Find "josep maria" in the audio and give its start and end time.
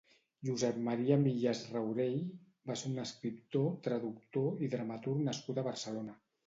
0.47-1.17